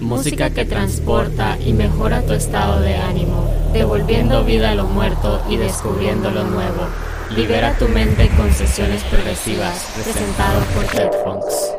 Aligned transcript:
música 0.00 0.50
que 0.50 0.64
transporta 0.64 1.58
y 1.64 1.72
mejora 1.72 2.22
tu 2.22 2.32
estado 2.32 2.80
de 2.80 2.96
ánimo, 2.96 3.50
devolviendo 3.72 4.44
vida 4.44 4.70
a 4.70 4.74
lo 4.74 4.86
muerto 4.86 5.42
y 5.48 5.56
descubriendo 5.56 6.30
lo 6.30 6.44
nuevo. 6.44 6.88
Libera 7.36 7.76
tu 7.78 7.86
mente 7.88 8.28
con 8.36 8.52
sesiones 8.52 9.02
progresivas, 9.04 9.92
presentado 9.94 10.60
por 10.74 10.86
Funks. 11.24 11.74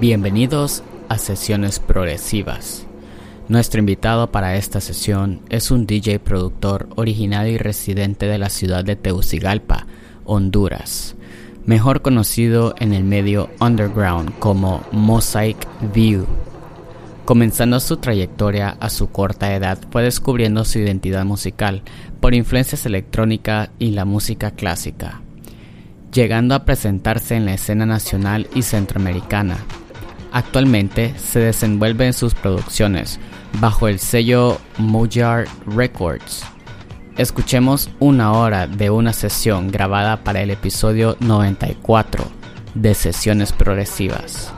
Bienvenidos 0.00 0.82
a 1.08 1.18
Sesiones 1.18 1.78
Progresivas. 1.78 2.86
Nuestro 3.46 3.78
invitado 3.78 4.32
para 4.32 4.56
esta 4.56 4.80
sesión 4.80 5.42
es 5.50 5.70
un 5.70 5.86
DJ 5.86 6.18
productor 6.18 6.88
original 6.96 7.46
y 7.46 7.58
residente 7.58 8.26
de 8.26 8.38
la 8.38 8.48
ciudad 8.48 8.84
de 8.84 8.96
Tegucigalpa, 8.96 9.86
Honduras, 10.24 11.14
mejor 11.66 12.02
conocido 12.02 12.74
en 12.78 12.92
el 12.92 13.04
medio 13.04 13.50
underground 13.60 14.38
como 14.38 14.82
Mosaic 14.92 15.66
View. 15.92 16.26
Comenzando 17.24 17.80
su 17.80 17.96
trayectoria 17.96 18.76
a 18.80 18.90
su 18.90 19.10
corta 19.10 19.54
edad, 19.54 19.78
fue 19.90 20.02
descubriendo 20.02 20.64
su 20.64 20.78
identidad 20.78 21.24
musical 21.24 21.82
por 22.20 22.34
influencias 22.34 22.84
electrónicas 22.84 23.70
y 23.78 23.92
la 23.92 24.04
música 24.04 24.50
clásica, 24.50 25.22
llegando 26.12 26.54
a 26.54 26.64
presentarse 26.66 27.34
en 27.34 27.46
la 27.46 27.54
escena 27.54 27.86
nacional 27.86 28.46
y 28.54 28.62
centroamericana. 28.62 29.56
Actualmente 30.32 31.14
se 31.16 31.38
desenvuelve 31.38 32.06
en 32.06 32.12
sus 32.12 32.34
producciones 32.34 33.18
bajo 33.60 33.88
el 33.88 34.00
sello 34.00 34.58
Mojar 34.78 35.46
Records. 35.66 36.44
Escuchemos 37.16 37.90
una 38.00 38.32
hora 38.32 38.66
de 38.66 38.90
una 38.90 39.12
sesión 39.12 39.70
grabada 39.70 40.24
para 40.24 40.42
el 40.42 40.50
episodio 40.50 41.16
94 41.20 42.24
de 42.74 42.92
Sesiones 42.94 43.52
Progresivas. 43.52 44.52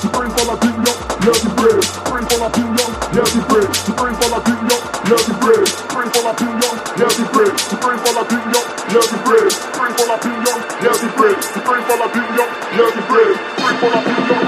Free 0.00 0.28
for 0.32 0.44
Latino, 0.48 0.92
heavy 1.20 1.50
bread. 1.56 1.84
Free 2.08 2.24
for 2.24 2.38
Yeah, 12.32 12.44
heavy 12.72 13.02
bread. 13.08 13.34
Free 13.60 13.76
for 13.76 13.90
Latino. 13.90 14.41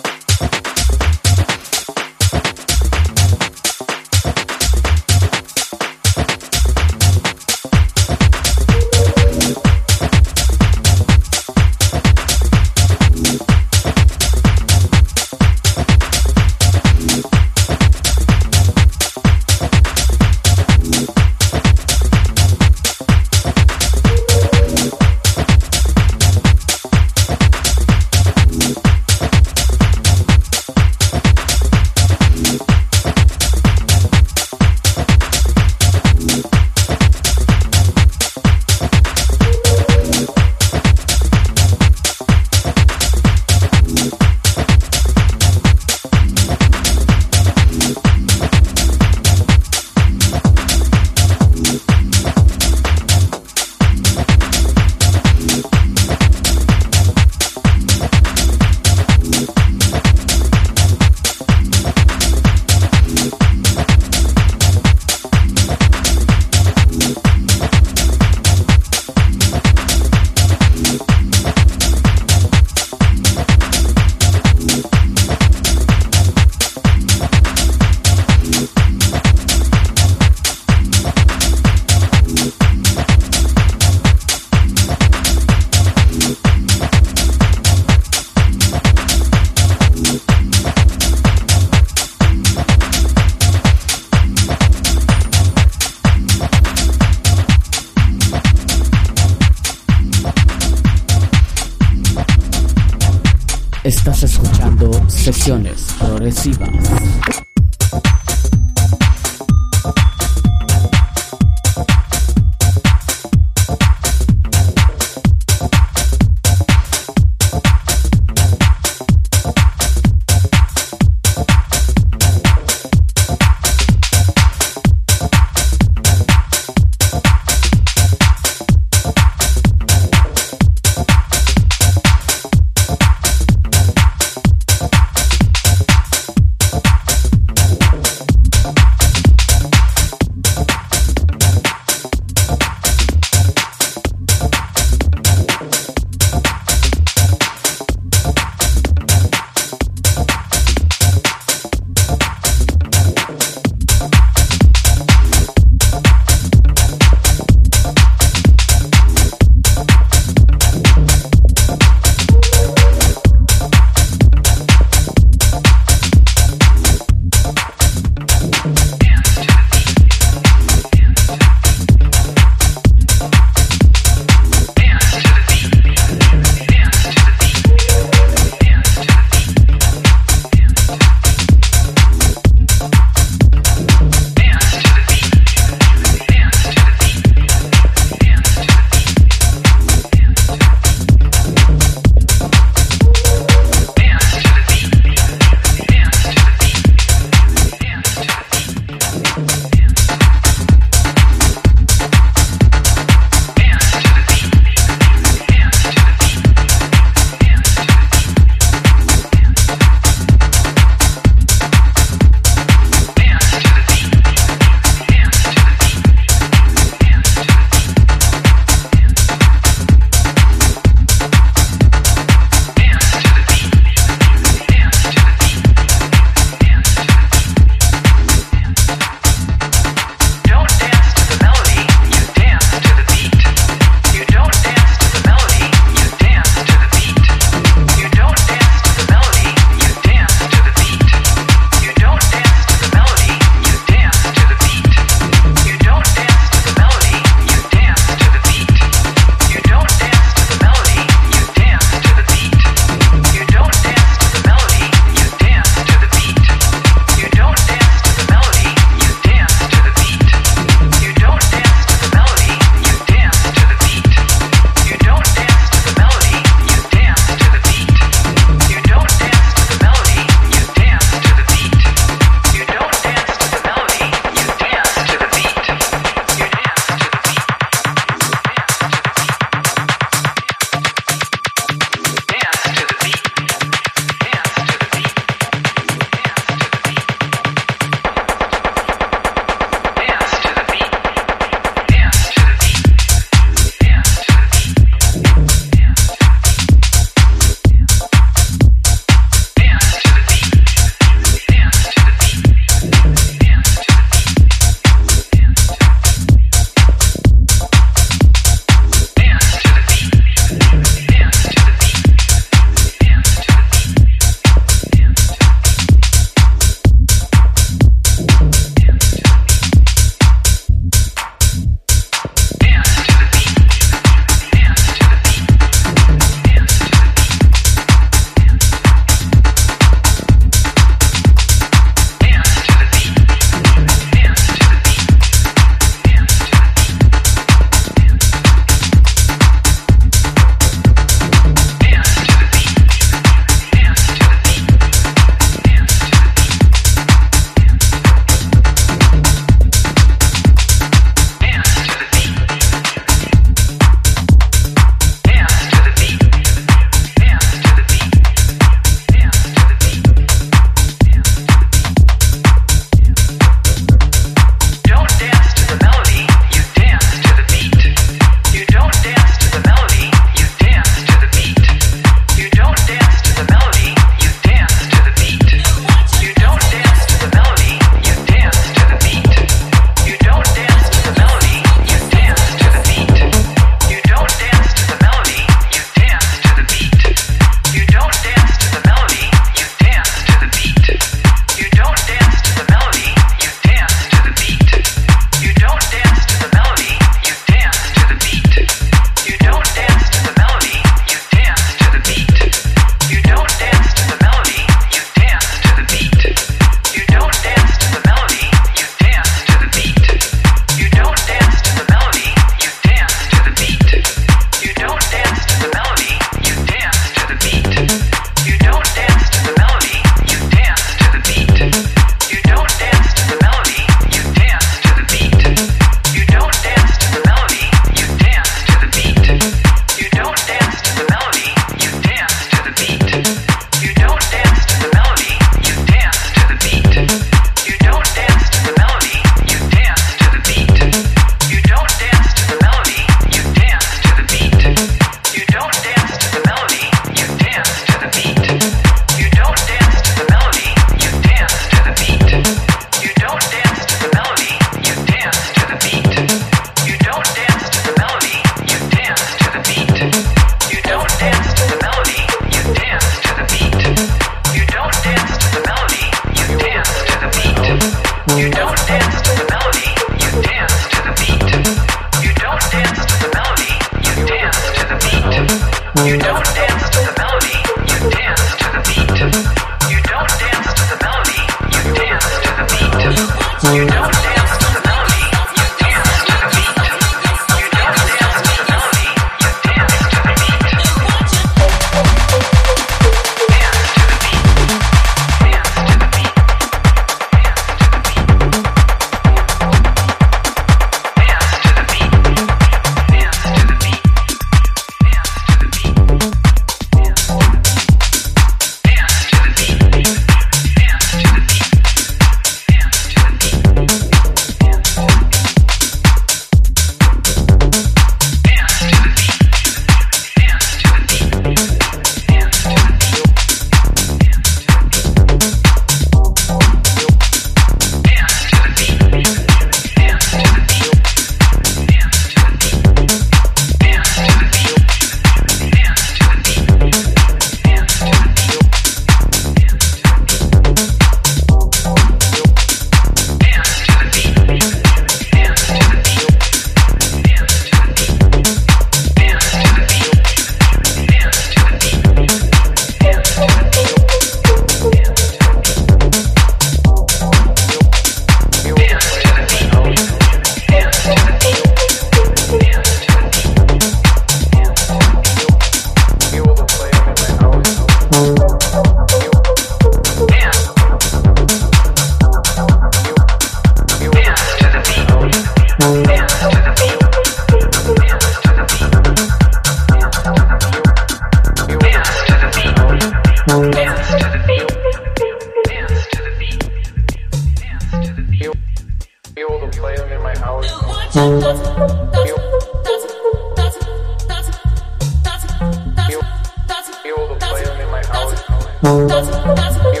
That's 599.55 600.00